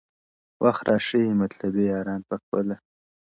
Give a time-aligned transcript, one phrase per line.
[0.63, 2.75] •وخت را ښیي مطلبي یاران پخپله,